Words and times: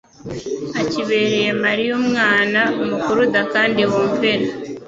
akibereye 0.81 1.47
Mariya 1.63 1.91
umwana 2.01 2.61
umukuruda 2.81 3.41
kandi 3.53 3.81
wumvira. 3.91 4.45